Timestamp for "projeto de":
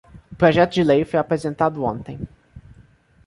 0.35-0.83